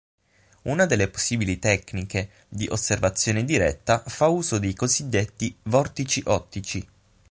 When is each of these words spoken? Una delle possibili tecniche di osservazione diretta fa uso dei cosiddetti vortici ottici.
Una 0.63 0.87
delle 0.87 1.09
possibili 1.09 1.59
tecniche 1.59 2.31
di 2.49 2.67
osservazione 2.67 3.45
diretta 3.45 3.99
fa 4.03 4.29
uso 4.29 4.57
dei 4.57 4.73
cosiddetti 4.73 5.55
vortici 5.65 6.23
ottici. 6.25 6.83